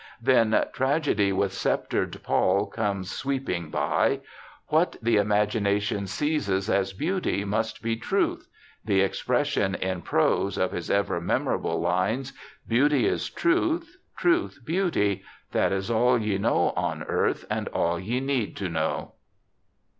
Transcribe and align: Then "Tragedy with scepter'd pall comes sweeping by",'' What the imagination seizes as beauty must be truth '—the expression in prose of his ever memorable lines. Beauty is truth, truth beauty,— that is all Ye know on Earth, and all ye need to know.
Then 0.19 0.65
"Tragedy 0.73 1.31
with 1.31 1.53
scepter'd 1.53 2.23
pall 2.23 2.65
comes 2.65 3.11
sweeping 3.11 3.69
by",'' 3.69 4.21
What 4.75 4.95
the 4.99 5.17
imagination 5.17 6.07
seizes 6.07 6.71
as 6.71 6.91
beauty 6.91 7.45
must 7.45 7.83
be 7.83 7.97
truth 7.97 8.47
'—the 8.83 9.01
expression 9.01 9.75
in 9.75 10.01
prose 10.01 10.57
of 10.57 10.71
his 10.71 10.89
ever 10.89 11.21
memorable 11.21 11.79
lines. 11.79 12.33
Beauty 12.67 13.05
is 13.05 13.29
truth, 13.29 13.97
truth 14.17 14.61
beauty,— 14.65 15.21
that 15.51 15.71
is 15.71 15.91
all 15.91 16.17
Ye 16.19 16.39
know 16.39 16.73
on 16.75 17.03
Earth, 17.03 17.45
and 17.47 17.67
all 17.67 17.99
ye 17.99 18.19
need 18.19 18.55
to 18.57 18.69
know. 18.69 19.11